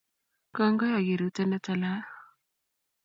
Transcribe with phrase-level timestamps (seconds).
[0.55, 1.91] kongoi akiruten netala